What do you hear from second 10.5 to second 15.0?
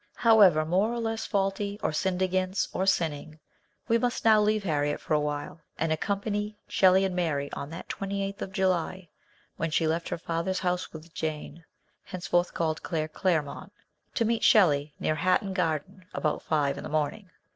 house with Jane, henceforth called" Claire" Clairmont, to meet Shelley